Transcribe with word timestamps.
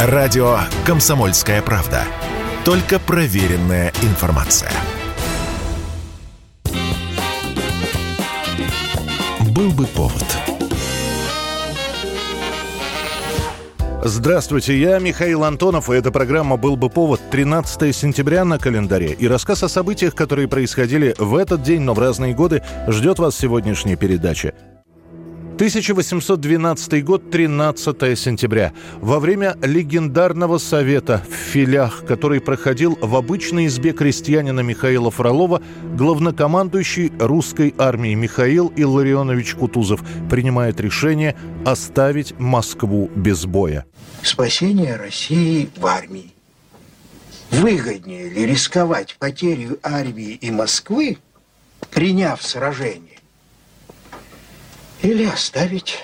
Радио 0.00 0.58
«Комсомольская 0.86 1.60
правда». 1.60 2.04
Только 2.64 3.00
проверенная 3.00 3.92
информация. 4.02 4.70
Был 9.50 9.72
бы 9.72 9.86
повод. 9.86 10.24
Здравствуйте, 14.04 14.78
я 14.78 15.00
Михаил 15.00 15.42
Антонов, 15.42 15.90
и 15.90 15.94
эта 15.94 16.12
программа 16.12 16.56
«Был 16.56 16.76
бы 16.76 16.90
повод» 16.90 17.20
13 17.32 17.92
сентября 17.92 18.44
на 18.44 18.60
календаре. 18.60 19.08
И 19.08 19.26
рассказ 19.26 19.64
о 19.64 19.68
событиях, 19.68 20.14
которые 20.14 20.46
происходили 20.46 21.12
в 21.18 21.34
этот 21.34 21.64
день, 21.64 21.80
но 21.80 21.94
в 21.94 21.98
разные 21.98 22.34
годы, 22.34 22.62
ждет 22.86 23.18
вас 23.18 23.36
сегодняшняя 23.36 23.96
передача. 23.96 24.54
1812 25.58 27.04
год, 27.04 27.32
13 27.32 28.16
сентября. 28.16 28.72
Во 29.00 29.18
время 29.18 29.56
легендарного 29.60 30.58
совета 30.58 31.24
в 31.28 31.34
Филях, 31.34 32.04
который 32.06 32.40
проходил 32.40 32.96
в 33.00 33.16
обычной 33.16 33.66
избе 33.66 33.92
крестьянина 33.92 34.60
Михаила 34.60 35.10
Фролова, 35.10 35.60
главнокомандующий 35.96 37.10
русской 37.18 37.74
армией 37.76 38.14
Михаил 38.14 38.72
Илларионович 38.76 39.56
Кутузов 39.56 40.00
принимает 40.30 40.80
решение 40.80 41.36
оставить 41.66 42.38
Москву 42.38 43.10
без 43.16 43.44
боя. 43.44 43.84
Спасение 44.22 44.94
России 44.94 45.70
в 45.76 45.84
армии. 45.86 46.34
Выгоднее 47.50 48.28
ли 48.28 48.46
рисковать 48.46 49.16
потерю 49.18 49.80
армии 49.82 50.38
и 50.40 50.52
Москвы, 50.52 51.18
приняв 51.90 52.44
сражение, 52.44 53.07
или 55.02 55.24
оставить 55.24 55.98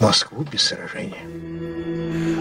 Москву 0.00 0.46
без 0.50 0.62
сражения. 0.62 1.20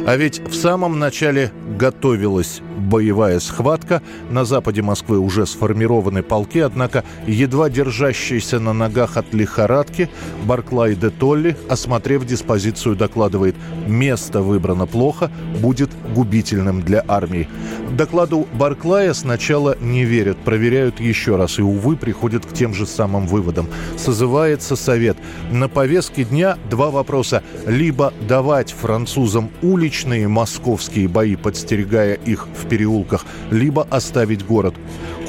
А 0.08 0.16
ведь 0.16 0.40
в 0.40 0.56
самом 0.56 0.98
начале 0.98 1.52
готовилась 1.78 2.62
боевая 2.90 3.40
схватка. 3.40 4.02
На 4.30 4.46
западе 4.46 4.82
Москвы 4.82 5.20
уже 5.20 5.46
сформированы 5.46 6.24
полки, 6.24 6.60
однако 6.60 7.04
едва 7.28 7.70
держащиеся 7.70 8.60
на 8.60 8.74
ногах 8.74 9.18
от 9.18 9.34
лихорадки, 9.34 10.10
Барклай 10.46 10.96
де 10.96 11.10
Толли, 11.10 11.56
осмотрев 11.70 12.26
диспозицию, 12.26 12.96
докладывает, 12.96 13.56
место 13.88 14.42
выбрано 14.42 14.88
плохо, 14.88 15.30
будет 15.60 15.92
губительным 16.16 16.82
для 16.82 17.04
армии. 17.08 17.48
Докладу 17.92 18.48
Барклая 18.54 19.14
сначала 19.14 19.78
не 19.80 20.06
верят, 20.06 20.38
проверяют 20.38 21.00
еще 21.00 21.36
раз 21.36 21.60
и, 21.60 21.62
увы, 21.62 21.96
приходят 21.98 22.46
к 22.46 22.54
тем 22.54 22.74
же 22.74 22.88
самым 22.88 23.28
выводам. 23.28 23.68
Созывается 23.98 24.76
совет. 24.76 25.18
На 25.52 25.68
повестке 25.68 26.24
дня 26.24 26.58
два 26.70 26.90
вопроса. 26.90 27.44
Либо 27.66 28.14
давать 28.28 28.72
французам 28.72 29.52
уличные 29.62 30.28
московские 30.28 31.08
бои, 31.08 31.36
подстерегая 31.36 32.14
их 32.14 32.48
в 32.48 32.68
переулках, 32.68 33.26
либо 33.52 33.86
оставить 33.90 34.46
город. 34.46 34.76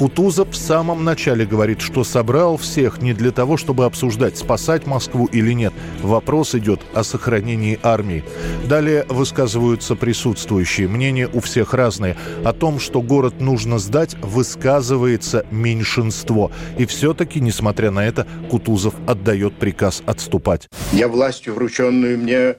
Кутузов 0.01 0.49
в 0.49 0.55
самом 0.55 1.03
начале 1.03 1.45
говорит, 1.45 1.79
что 1.79 2.03
собрал 2.03 2.57
всех 2.57 3.03
не 3.03 3.13
для 3.13 3.29
того, 3.29 3.55
чтобы 3.55 3.85
обсуждать, 3.85 4.35
спасать 4.35 4.87
Москву 4.87 5.27
или 5.27 5.51
нет. 5.51 5.73
Вопрос 6.01 6.55
идет 6.55 6.81
о 6.95 7.03
сохранении 7.03 7.79
армии. 7.83 8.23
Далее 8.67 9.05
высказываются 9.09 9.95
присутствующие. 9.95 10.87
Мнения 10.87 11.29
у 11.31 11.39
всех 11.39 11.75
разные. 11.75 12.17
О 12.43 12.51
том, 12.51 12.79
что 12.79 13.03
город 13.03 13.41
нужно 13.41 13.77
сдать, 13.77 14.15
высказывается 14.23 15.45
меньшинство. 15.51 16.51
И 16.79 16.87
все-таки, 16.87 17.39
несмотря 17.39 17.91
на 17.91 18.03
это, 18.03 18.25
Кутузов 18.49 18.95
отдает 19.05 19.53
приказ 19.53 20.01
отступать. 20.07 20.67
Я 20.93 21.09
властью, 21.09 21.53
врученную 21.53 22.17
мне 22.17 22.55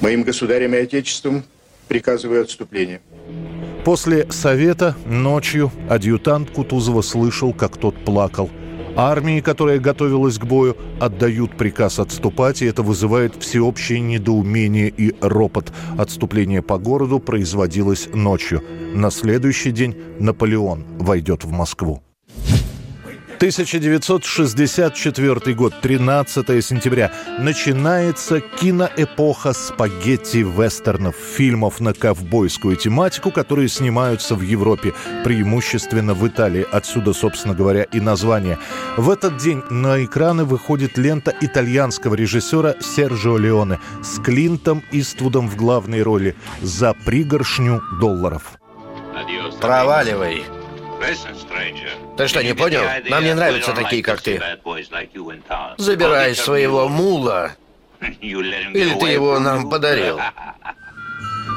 моим 0.00 0.22
государем 0.22 0.72
и 0.74 0.76
отечеством, 0.76 1.42
приказываю 1.88 2.42
отступление. 2.42 3.00
После 3.88 4.30
совета 4.30 4.94
ночью 5.06 5.72
адъютант 5.88 6.50
Кутузова 6.50 7.00
слышал, 7.00 7.54
как 7.54 7.78
тот 7.78 7.94
плакал. 8.04 8.50
Армии, 8.96 9.40
которая 9.40 9.78
готовилась 9.78 10.36
к 10.36 10.44
бою, 10.44 10.76
отдают 11.00 11.56
приказ 11.56 11.98
отступать, 11.98 12.60
и 12.60 12.66
это 12.66 12.82
вызывает 12.82 13.42
всеобщее 13.42 14.00
недоумение 14.00 14.90
и 14.94 15.14
ропот. 15.22 15.72
Отступление 15.96 16.60
по 16.60 16.76
городу 16.76 17.18
производилось 17.18 18.10
ночью. 18.12 18.62
На 18.92 19.10
следующий 19.10 19.70
день 19.70 19.96
Наполеон 20.20 20.84
войдет 20.98 21.44
в 21.44 21.50
Москву. 21.50 22.02
1964 23.38 25.54
год, 25.54 25.72
13 25.80 26.64
сентября. 26.64 27.12
Начинается 27.38 28.40
киноэпоха 28.40 29.52
спагетти-вестернов, 29.52 31.14
фильмов 31.14 31.78
на 31.78 31.94
ковбойскую 31.94 32.74
тематику, 32.74 33.30
которые 33.30 33.68
снимаются 33.68 34.34
в 34.34 34.42
Европе, 34.42 34.92
преимущественно 35.22 36.14
в 36.14 36.26
Италии. 36.26 36.66
Отсюда, 36.72 37.12
собственно 37.12 37.54
говоря, 37.54 37.84
и 37.84 38.00
название. 38.00 38.58
В 38.96 39.08
этот 39.08 39.36
день 39.36 39.62
на 39.70 40.04
экраны 40.04 40.42
выходит 40.42 40.98
лента 40.98 41.32
итальянского 41.40 42.16
режиссера 42.16 42.74
Серджио 42.80 43.38
Леоне 43.38 43.78
с 44.02 44.20
Клинтом 44.20 44.82
Иствудом 44.90 45.48
в 45.48 45.54
главной 45.54 46.02
роли 46.02 46.34
«За 46.60 46.92
пригоршню 46.92 47.82
долларов». 48.00 48.58
Проваливай. 49.60 50.42
Ты 52.18 52.26
что, 52.26 52.42
не 52.42 52.52
понял? 52.52 52.82
Нам 53.08 53.24
не 53.24 53.32
нравятся 53.32 53.72
такие, 53.72 54.02
как 54.02 54.20
ты. 54.20 54.42
Забирай 55.78 56.34
своего 56.34 56.88
мула. 56.88 57.52
Или 58.20 58.98
ты 58.98 59.06
его 59.06 59.38
нам 59.38 59.70
подарил? 59.70 60.20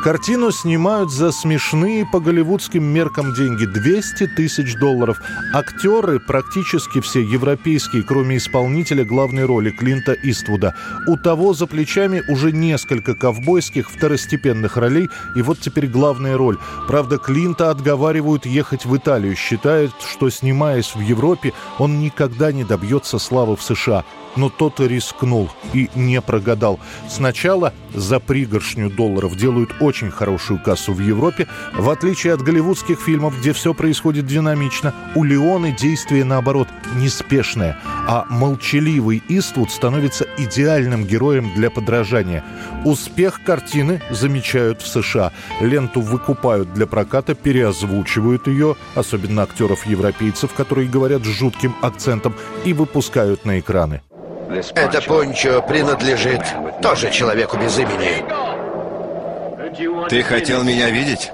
Картину 0.03 0.49
снимают 0.51 1.11
за 1.11 1.31
смешные 1.31 2.07
по 2.07 2.19
голливудским 2.19 2.83
меркам 2.83 3.35
деньги– 3.35 3.65
200 3.67 4.27
тысяч 4.35 4.73
долларов. 4.75 5.21
Актеры 5.53 6.19
практически 6.19 7.01
все 7.01 7.21
европейские, 7.21 8.01
кроме 8.01 8.37
исполнителя 8.37 9.05
главной 9.05 9.45
роли 9.45 9.69
Клинта 9.69 10.13
Иствуда. 10.13 10.73
У 11.07 11.17
того 11.17 11.53
за 11.53 11.67
плечами 11.67 12.23
уже 12.29 12.51
несколько 12.51 13.13
ковбойских 13.13 13.91
второстепенных 13.91 14.75
ролей, 14.75 15.07
и 15.35 15.43
вот 15.43 15.59
теперь 15.59 15.85
главная 15.85 16.35
роль. 16.35 16.57
Правда, 16.87 17.19
Клинта 17.19 17.69
отговаривают 17.69 18.47
ехать 18.47 18.85
в 18.85 18.97
Италию. 18.97 19.35
Считают, 19.35 19.93
что 20.01 20.31
снимаясь 20.31 20.95
в 20.95 20.99
Европе, 20.99 21.53
он 21.77 21.99
никогда 21.99 22.51
не 22.51 22.63
добьется 22.63 23.19
славы 23.19 23.55
в 23.55 23.61
США 23.61 24.03
но 24.35 24.49
тот 24.49 24.79
и 24.79 24.87
рискнул 24.87 25.49
и 25.73 25.89
не 25.95 26.21
прогадал. 26.21 26.79
Сначала 27.09 27.73
за 27.93 28.19
пригоршню 28.19 28.89
долларов 28.89 29.35
делают 29.35 29.71
очень 29.79 30.11
хорошую 30.11 30.61
кассу 30.63 30.93
в 30.93 30.99
Европе. 30.99 31.47
В 31.73 31.89
отличие 31.89 32.33
от 32.33 32.41
голливудских 32.41 32.99
фильмов, 32.99 33.39
где 33.39 33.53
все 33.53 33.73
происходит 33.73 34.25
динамично, 34.25 34.93
у 35.15 35.23
Леоны 35.23 35.75
действие, 35.77 36.23
наоборот, 36.23 36.67
неспешное. 36.95 37.77
А 38.07 38.25
молчаливый 38.29 39.21
Иствуд 39.27 39.71
становится 39.71 40.25
идеальным 40.37 41.05
героем 41.05 41.53
для 41.55 41.69
подражания. 41.69 42.43
Успех 42.85 43.41
картины 43.43 44.01
замечают 44.09 44.81
в 44.81 44.87
США. 44.87 45.31
Ленту 45.59 46.01
выкупают 46.01 46.73
для 46.73 46.87
проката, 46.87 47.35
переозвучивают 47.35 48.47
ее, 48.47 48.75
особенно 48.95 49.43
актеров-европейцев, 49.43 50.53
которые 50.53 50.87
говорят 50.87 51.23
с 51.23 51.27
жутким 51.27 51.75
акцентом, 51.81 52.33
и 52.65 52.73
выпускают 52.73 53.45
на 53.45 53.59
экраны. 53.59 54.01
Это 54.75 55.01
пончо 55.01 55.61
принадлежит 55.61 56.41
тоже 56.81 57.11
человеку 57.11 57.57
без 57.57 57.77
имени. 57.77 58.23
Ты 60.09 60.23
хотел 60.23 60.63
меня 60.63 60.89
видеть? 60.89 61.31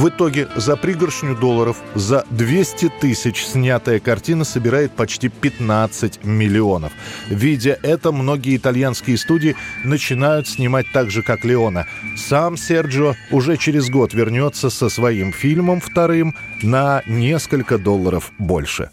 В 0.00 0.08
итоге 0.08 0.48
за 0.56 0.78
пригоршню 0.78 1.36
долларов 1.36 1.76
за 1.94 2.24
200 2.30 2.90
тысяч 3.02 3.44
снятая 3.44 4.00
картина 4.00 4.44
собирает 4.44 4.92
почти 4.92 5.28
15 5.28 6.24
миллионов. 6.24 6.90
Видя 7.28 7.78
это, 7.82 8.10
многие 8.10 8.56
итальянские 8.56 9.18
студии 9.18 9.56
начинают 9.84 10.48
снимать 10.48 10.86
так 10.94 11.10
же, 11.10 11.22
как 11.22 11.44
Леона. 11.44 11.86
Сам 12.16 12.56
Серджио 12.56 13.14
уже 13.30 13.58
через 13.58 13.90
год 13.90 14.14
вернется 14.14 14.70
со 14.70 14.88
своим 14.88 15.34
фильмом 15.34 15.82
вторым 15.82 16.34
на 16.62 17.02
несколько 17.06 17.76
долларов 17.76 18.32
больше. 18.38 18.88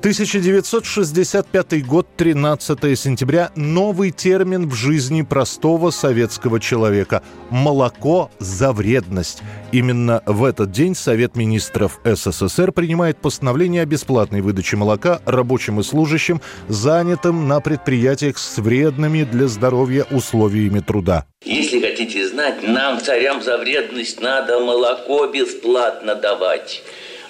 1965 0.00 1.86
год, 1.86 2.06
13 2.16 2.98
сентября. 2.98 3.50
Новый 3.56 4.10
термин 4.10 4.68
в 4.68 4.74
жизни 4.74 5.22
простого 5.22 5.90
советского 5.90 6.60
человека. 6.60 7.22
Молоко 7.50 8.30
за 8.38 8.72
вредность. 8.72 9.42
Именно 9.72 10.22
в 10.26 10.44
этот 10.44 10.70
день 10.70 10.94
Совет 10.94 11.34
министров 11.34 12.00
СССР 12.04 12.72
принимает 12.72 13.16
постановление 13.16 13.82
о 13.82 13.86
бесплатной 13.86 14.42
выдаче 14.42 14.76
молока 14.76 15.20
рабочим 15.24 15.80
и 15.80 15.82
служащим, 15.82 16.40
занятым 16.68 17.48
на 17.48 17.60
предприятиях 17.60 18.38
с 18.38 18.58
вредными 18.58 19.24
для 19.24 19.48
здоровья 19.48 20.04
условиями 20.10 20.80
труда. 20.80 21.24
Если 21.44 21.80
хотите 21.80 22.28
знать, 22.28 22.62
нам, 22.62 23.00
царям 23.00 23.42
за 23.42 23.58
вредность, 23.58 24.20
надо 24.20 24.60
молоко 24.60 25.26
бесплатно 25.26 26.14
давать. 26.14 26.82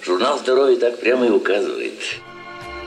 Журнал 0.05 0.39
«Здоровье» 0.39 0.79
так 0.79 1.01
прямо 1.01 1.27
и 1.27 1.31
указывает. 1.31 1.95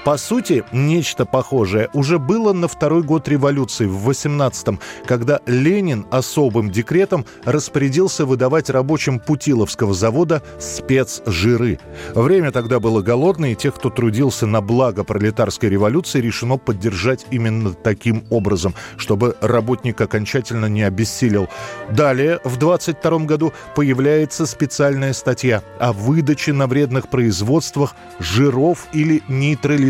По 0.05 0.17
сути, 0.17 0.63
нечто 0.71 1.25
похожее 1.25 1.89
уже 1.93 2.19
было 2.19 2.53
на 2.53 2.67
второй 2.67 3.03
год 3.03 3.27
революции 3.27 3.85
в 3.85 4.09
18-м, 4.09 4.79
когда 5.05 5.41
Ленин 5.45 6.05
особым 6.09 6.71
декретом 6.71 7.25
распорядился 7.43 8.25
выдавать 8.25 8.69
рабочим 8.69 9.19
Путиловского 9.19 9.93
завода 9.93 10.41
спецжиры. 10.57 11.79
Время 12.15 12.51
тогда 12.51 12.79
было 12.79 13.01
голодное, 13.01 13.51
и 13.51 13.55
тех, 13.55 13.75
кто 13.75 13.89
трудился 13.89 14.45
на 14.45 14.61
благо 14.61 15.03
пролетарской 15.03 15.69
революции, 15.69 16.21
решено 16.21 16.57
поддержать 16.57 17.25
именно 17.29 17.73
таким 17.73 18.23
образом, 18.29 18.75
чтобы 18.97 19.35
работник 19.41 19.99
окончательно 19.99 20.67
не 20.67 20.83
обессилел. 20.83 21.49
Далее, 21.91 22.39
в 22.45 22.57
22 22.57 23.19
году, 23.19 23.53
появляется 23.75 24.45
специальная 24.45 25.11
статья 25.13 25.61
о 25.77 25.91
выдаче 25.91 26.53
на 26.53 26.67
вредных 26.67 27.09
производствах 27.09 27.95
жиров 28.19 28.87
или 28.93 29.21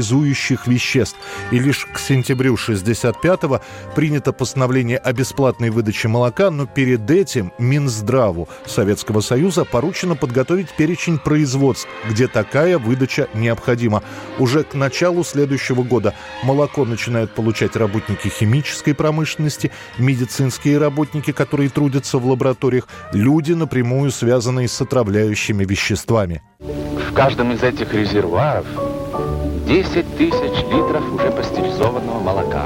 нейтрализующих 0.10 0.68
веществ. 0.68 1.18
И 1.52 1.60
лишь 1.60 1.86
к 1.86 2.00
сентябрю 2.00 2.56
65-го 2.56 3.62
принято 3.96 4.32
постановление 4.34 4.98
о 4.98 5.14
бесплатной 5.14 5.70
выдаче 5.70 6.08
молока, 6.08 6.52
но 6.52 6.66
перед 6.66 7.10
этим 7.10 7.52
Минздраву 7.58 8.48
Советского 8.66 9.22
Союза 9.22 9.66
поручено 9.66 10.16
подготовить 10.16 10.70
перечень 10.72 11.18
производств, 11.18 11.88
где 12.10 12.28
такая 12.28 12.78
выдача 12.78 13.28
необходима. 13.34 14.04
Уже 14.38 14.64
к 14.64 14.74
началу 14.74 15.24
следующего 15.24 15.84
года 15.84 16.14
молоко 16.44 16.86
начинают 16.86 17.32
получать 17.32 17.76
работники 17.76 18.28
химической 18.28 18.94
промышленности, 18.94 19.72
медицинские 19.98 20.78
работники, 20.78 21.32
которые 21.32 21.70
трудятся 21.70 22.18
в 22.18 22.26
лабораториях, 22.26 22.88
люди, 23.14 23.54
напрямую 23.54 24.12
связанные 24.12 24.68
с 24.68 24.82
отравляющими 24.82 25.66
веществами. 25.66 26.42
В 26.60 27.14
каждом 27.14 27.52
из 27.52 27.64
этих 27.64 27.94
резервуаров 27.94 28.66
10 29.70 30.18
тысяч 30.18 30.64
литров 30.72 31.14
уже 31.14 31.30
пастеризованного 31.30 32.20
молока. 32.20 32.66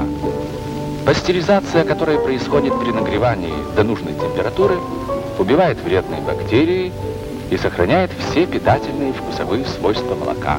Пастеризация, 1.04 1.84
которая 1.84 2.18
происходит 2.18 2.72
при 2.80 2.92
нагревании 2.92 3.52
до 3.76 3.84
нужной 3.84 4.14
температуры, 4.14 4.78
убивает 5.38 5.78
вредные 5.82 6.22
бактерии 6.22 6.94
и 7.50 7.58
сохраняет 7.58 8.10
все 8.18 8.46
питательные 8.46 9.10
и 9.10 9.12
вкусовые 9.12 9.66
свойства 9.66 10.14
молока. 10.14 10.58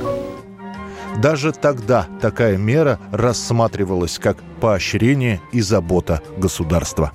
Даже 1.17 1.51
тогда 1.51 2.05
такая 2.21 2.57
мера 2.57 2.99
рассматривалась 3.11 4.19
как 4.19 4.37
поощрение 4.61 5.41
и 5.51 5.61
забота 5.61 6.21
государства. 6.37 7.11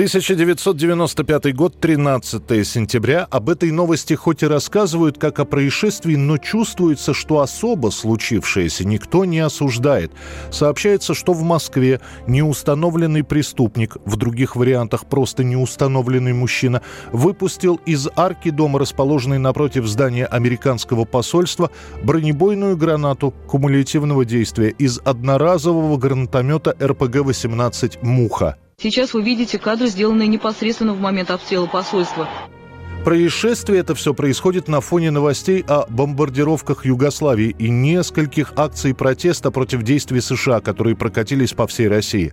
1995 0.00 1.54
год, 1.54 1.78
13 1.78 2.66
сентября. 2.66 3.26
Об 3.30 3.50
этой 3.50 3.70
новости 3.70 4.14
хоть 4.14 4.42
и 4.42 4.46
рассказывают 4.46 5.18
как 5.18 5.40
о 5.40 5.44
происшествии, 5.44 6.16
но 6.16 6.38
чувствуется, 6.38 7.12
что 7.12 7.40
особо 7.40 7.90
случившееся 7.90 8.86
никто 8.86 9.26
не 9.26 9.40
осуждает. 9.40 10.10
Сообщается, 10.50 11.12
что 11.12 11.34
в 11.34 11.42
Москве 11.42 12.00
неустановленный 12.26 13.22
преступник, 13.22 13.98
в 14.06 14.16
других 14.16 14.56
вариантах 14.56 15.04
просто 15.04 15.44
неустановленный 15.44 16.32
мужчина, 16.32 16.80
выпустил 17.12 17.78
из 17.84 18.08
арки 18.16 18.48
дома, 18.48 18.78
расположенной 18.78 19.38
напротив 19.38 19.84
здания 19.84 20.24
американского 20.24 21.04
посольства, 21.04 21.70
бронебойную 22.02 22.74
гранату 22.74 23.34
кумулятивного 23.46 24.24
действия 24.24 24.70
из 24.70 24.98
одноразового 25.04 25.98
гранатомета 25.98 26.74
РПГ-18 26.80 27.98
«Муха». 28.00 28.56
Сейчас 28.82 29.12
вы 29.12 29.22
видите 29.22 29.58
кадры, 29.58 29.88
сделанные 29.88 30.26
непосредственно 30.26 30.94
в 30.94 31.00
момент 31.00 31.30
обстрела 31.30 31.66
посольства. 31.66 32.26
Происшествие 33.04 33.80
это 33.80 33.94
все 33.94 34.14
происходит 34.14 34.68
на 34.68 34.80
фоне 34.80 35.10
новостей 35.10 35.62
о 35.68 35.84
бомбардировках 35.88 36.86
Югославии 36.86 37.54
и 37.58 37.68
нескольких 37.68 38.52
акций 38.56 38.94
протеста 38.94 39.50
против 39.50 39.82
действий 39.82 40.20
США, 40.20 40.60
которые 40.60 40.96
прокатились 40.96 41.52
по 41.52 41.66
всей 41.66 41.88
России. 41.88 42.32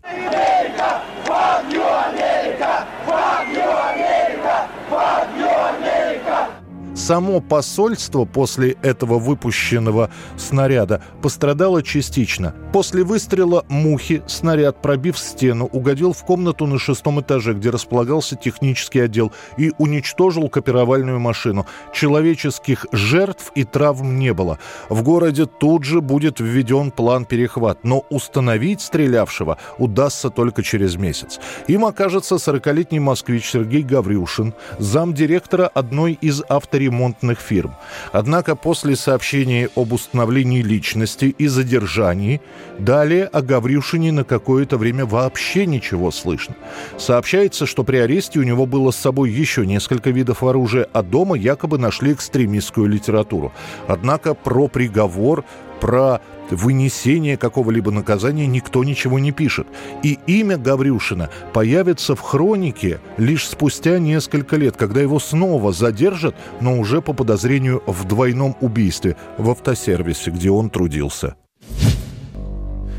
Само 7.07 7.39
посольство 7.39 8.25
после 8.25 8.75
этого 8.81 9.17
выпущенного 9.17 10.09
снаряда 10.35 11.01
пострадало 11.21 11.81
частично. 11.81 12.53
После 12.73 13.01
выстрела 13.05 13.63
мухи 13.69 14.23
снаряд, 14.27 14.81
пробив 14.81 15.17
стену, 15.17 15.69
угодил 15.71 16.11
в 16.11 16.25
комнату 16.25 16.67
на 16.67 16.77
шестом 16.77 17.21
этаже, 17.21 17.53
где 17.53 17.69
располагался 17.69 18.35
технический 18.35 18.99
отдел, 18.99 19.31
и 19.57 19.71
уничтожил 19.77 20.49
копировальную 20.49 21.17
машину. 21.17 21.65
Человеческих 21.93 22.85
жертв 22.91 23.53
и 23.55 23.63
травм 23.63 24.19
не 24.19 24.33
было. 24.33 24.59
В 24.89 25.01
городе 25.01 25.45
тут 25.45 25.85
же 25.85 26.01
будет 26.01 26.41
введен 26.41 26.91
план 26.91 27.23
перехват, 27.23 27.85
но 27.85 28.03
установить 28.09 28.81
стрелявшего 28.81 29.57
удастся 29.77 30.29
только 30.29 30.61
через 30.61 30.97
месяц. 30.97 31.39
Им 31.67 31.85
окажется 31.85 32.35
40-летний 32.35 32.99
москвич 32.99 33.49
Сергей 33.49 33.83
Гаврюшин, 33.83 34.53
замдиректора 34.77 35.67
одной 35.67 36.17
из 36.19 36.43
авторемонтных 36.49 36.96
ремонтных 36.97 37.39
фирм. 37.39 37.75
Однако 38.11 38.55
после 38.55 38.95
сообщения 38.95 39.69
об 39.75 39.93
установлении 39.93 40.61
личности 40.61 41.25
и 41.25 41.47
задержании, 41.47 42.41
далее 42.79 43.25
о 43.25 43.41
Гаврюшине 43.41 44.11
на 44.11 44.23
какое-то 44.23 44.77
время 44.77 45.05
вообще 45.05 45.65
ничего 45.65 46.11
слышно. 46.11 46.55
Сообщается, 46.97 47.65
что 47.65 47.83
при 47.83 47.97
аресте 47.97 48.39
у 48.39 48.43
него 48.43 48.65
было 48.65 48.91
с 48.91 48.95
собой 48.95 49.29
еще 49.29 49.65
несколько 49.65 50.09
видов 50.09 50.43
оружия, 50.43 50.87
а 50.93 51.03
дома 51.03 51.35
якобы 51.37 51.77
нашли 51.77 52.13
экстремистскую 52.13 52.87
литературу. 52.87 53.53
Однако 53.87 54.33
про 54.33 54.67
приговор 54.67 55.43
про 55.79 56.21
вынесение 56.51 57.37
какого-либо 57.37 57.91
наказания 57.91 58.47
никто 58.47 58.83
ничего 58.83 59.19
не 59.19 59.31
пишет. 59.31 59.67
И 60.03 60.19
имя 60.27 60.57
Гаврюшина 60.57 61.29
появится 61.53 62.15
в 62.15 62.21
хронике 62.21 62.99
лишь 63.17 63.47
спустя 63.47 63.99
несколько 63.99 64.55
лет, 64.55 64.77
когда 64.77 65.01
его 65.01 65.19
снова 65.19 65.71
задержат, 65.71 66.35
но 66.61 66.77
уже 66.77 67.01
по 67.01 67.13
подозрению 67.13 67.83
в 67.85 68.05
двойном 68.05 68.55
убийстве 68.61 69.15
в 69.37 69.49
автосервисе, 69.49 70.31
где 70.31 70.49
он 70.49 70.69
трудился. 70.69 71.35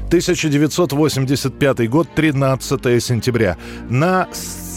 1985 0.09 1.91
год, 1.91 2.09
13 2.15 3.03
сентября. 3.03 3.59
На 3.91 4.27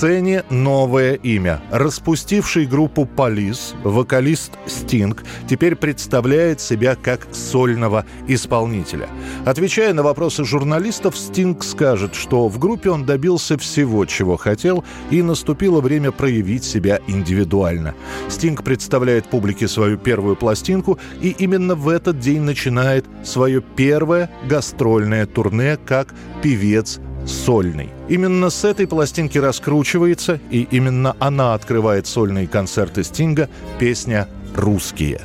сцене 0.02 0.44
новое 0.50 1.14
имя. 1.14 1.62
Распустивший 1.70 2.66
группу 2.66 3.06
«Полис» 3.06 3.76
вокалист 3.84 4.54
Стинг 4.66 5.24
теперь 5.48 5.76
представляет 5.76 6.60
себя 6.60 6.96
как 6.96 7.28
сольного 7.32 8.08
исполнителя. 8.28 9.08
Отвечая 9.46 9.94
на 9.94 10.02
вопросы 10.02 10.44
журналистов, 10.44 11.16
Стинг 11.16 11.64
скажет, 11.64 12.16
что 12.16 12.48
в 12.48 12.58
группе 12.58 12.90
он 12.90 13.06
добился 13.06 13.60
всего, 13.60 14.06
чего 14.06 14.38
хотел, 14.38 14.84
и 15.12 15.22
наступило 15.22 15.82
время 15.82 16.12
проявить 16.12 16.64
себя 16.64 17.00
индивидуально. 17.06 17.94
Стинг 18.28 18.64
представляет 18.64 19.28
публике 19.28 19.68
свою 19.68 20.00
первую 20.00 20.36
пластинку, 20.36 20.98
и 21.22 21.30
именно 21.30 21.76
в 21.76 21.88
этот 21.88 22.20
день 22.20 22.42
начинает 22.42 23.06
свое 23.24 23.62
первое 23.62 24.32
гастрольное 24.50 25.28
турне 25.28 25.78
как 25.86 26.16
певец 26.42 27.00
сольный. 27.26 27.90
Именно 28.10 28.50
с 28.50 28.64
этой 28.64 28.88
пластинки 28.88 29.38
раскручивается, 29.38 30.40
и 30.50 30.68
именно 30.72 31.16
она 31.20 31.54
открывает 31.54 32.08
сольные 32.08 32.48
концерты 32.48 33.04
Стинга, 33.04 33.50
песня 33.80 34.28
«Русские». 34.56 35.22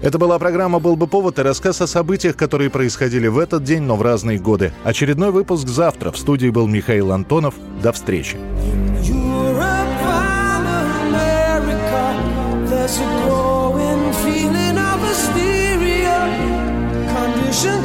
Это 0.00 0.18
была 0.18 0.38
программа 0.38 0.78
«Был 0.78 0.96
бы 0.96 1.06
повод» 1.06 1.38
и 1.38 1.42
рассказ 1.42 1.80
о 1.80 1.86
событиях, 1.86 2.36
которые 2.36 2.70
происходили 2.70 3.26
в 3.26 3.38
этот 3.38 3.64
день, 3.64 3.82
но 3.82 3.96
в 3.96 4.02
разные 4.02 4.38
годы. 4.38 4.72
Очередной 4.84 5.30
выпуск 5.30 5.66
завтра. 5.66 6.12
В 6.12 6.18
студии 6.18 6.50
был 6.50 6.66
Михаил 6.68 7.12
Антонов. 7.12 7.54
До 7.82 7.92
встречи. 7.92 8.36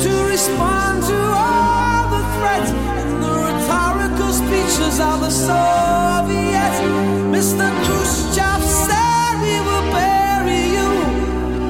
to 0.04 0.73
speeches 4.74 5.00
of 5.00 5.20
the 5.22 5.30
Soviets. 5.30 6.80
Mr. 7.36 7.68
Khrushchev 7.86 8.62
said 8.64 9.34
we 9.42 9.60
will 9.68 9.88
bury 9.92 10.62
you. 10.78 10.90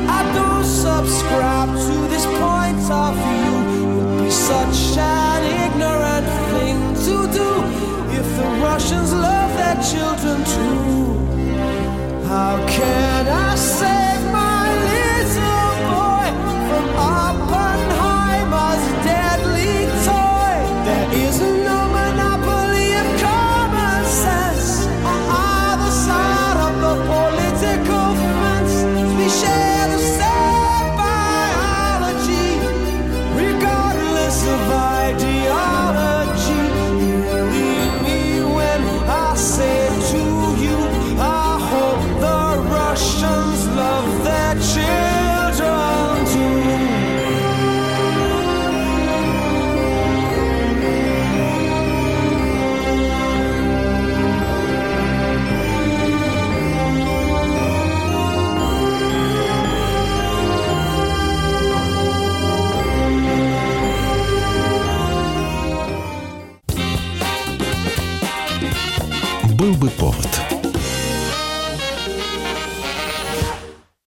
I 0.08 0.22
don't 0.34 0.64
subscribe 0.64 1.70
to 1.70 1.96
this 2.08 2.26
point 2.26 2.80
of 2.90 3.16
view. 3.16 3.56
It 3.76 3.96
would 3.96 4.24
be 4.24 4.32
such 4.32 4.98
an 4.98 5.44
ignorant 5.66 6.28
thing 6.52 6.78
to 7.08 7.16
do 7.40 7.50
if 8.20 8.26
the 8.38 8.48
Russians 8.64 9.12
love 9.12 9.52
their 9.58 9.78
children 9.92 10.44
too. 10.46 11.03